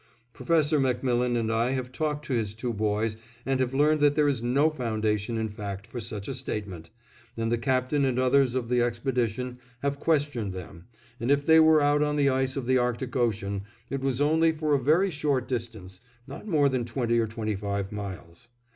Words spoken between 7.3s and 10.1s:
and the Captain and others of the expedition have